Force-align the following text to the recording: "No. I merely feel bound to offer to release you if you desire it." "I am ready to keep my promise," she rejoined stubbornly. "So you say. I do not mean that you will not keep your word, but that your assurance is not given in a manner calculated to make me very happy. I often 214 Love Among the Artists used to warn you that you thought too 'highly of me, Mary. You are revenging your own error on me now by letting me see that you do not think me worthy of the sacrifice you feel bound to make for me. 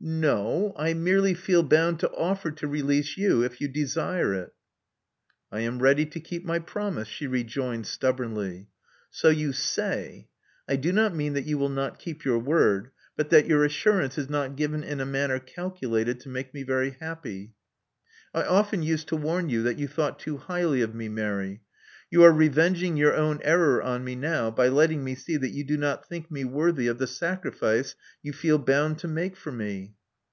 "No. 0.00 0.72
I 0.78 0.94
merely 0.94 1.34
feel 1.34 1.62
bound 1.62 1.98
to 2.00 2.10
offer 2.12 2.50
to 2.52 2.66
release 2.68 3.18
you 3.18 3.42
if 3.42 3.60
you 3.60 3.68
desire 3.68 4.32
it." 4.32 4.54
"I 5.52 5.60
am 5.60 5.80
ready 5.80 6.06
to 6.06 6.20
keep 6.20 6.46
my 6.46 6.60
promise," 6.60 7.08
she 7.08 7.26
rejoined 7.26 7.86
stubbornly. 7.86 8.68
"So 9.10 9.28
you 9.28 9.52
say. 9.52 10.28
I 10.66 10.76
do 10.76 10.92
not 10.92 11.14
mean 11.14 11.34
that 11.34 11.44
you 11.44 11.58
will 11.58 11.68
not 11.68 11.98
keep 11.98 12.24
your 12.24 12.38
word, 12.38 12.90
but 13.16 13.28
that 13.30 13.46
your 13.46 13.64
assurance 13.64 14.16
is 14.16 14.30
not 14.30 14.56
given 14.56 14.82
in 14.82 15.00
a 15.00 15.04
manner 15.04 15.38
calculated 15.40 16.20
to 16.20 16.30
make 16.30 16.54
me 16.54 16.62
very 16.62 16.92
happy. 17.00 17.52
I 18.32 18.44
often 18.44 18.80
214 18.80 18.80
Love 18.80 18.80
Among 18.80 18.82
the 18.86 18.88
Artists 18.88 18.90
used 18.92 19.08
to 19.08 19.16
warn 19.16 19.48
you 19.50 19.62
that 19.64 19.78
you 19.80 19.88
thought 19.88 20.18
too 20.18 20.36
'highly 20.38 20.80
of 20.80 20.94
me, 20.94 21.08
Mary. 21.10 21.62
You 22.10 22.22
are 22.22 22.32
revenging 22.32 22.96
your 22.96 23.14
own 23.14 23.38
error 23.44 23.82
on 23.82 24.02
me 24.02 24.16
now 24.16 24.50
by 24.50 24.68
letting 24.68 25.04
me 25.04 25.14
see 25.14 25.36
that 25.36 25.50
you 25.50 25.62
do 25.62 25.76
not 25.76 26.08
think 26.08 26.30
me 26.30 26.42
worthy 26.42 26.86
of 26.86 26.96
the 26.96 27.06
sacrifice 27.06 27.94
you 28.22 28.32
feel 28.32 28.56
bound 28.56 28.98
to 29.00 29.08
make 29.08 29.36
for 29.36 29.52
me. 29.52 29.92